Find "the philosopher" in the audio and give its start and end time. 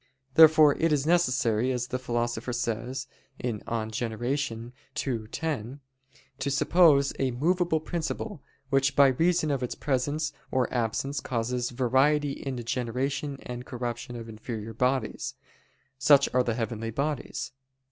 1.89-2.53